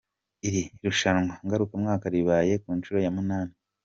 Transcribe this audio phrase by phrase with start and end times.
[0.47, 3.53] Iri rushanwa ngarukamwaka ribaye ku nshuro ya munani.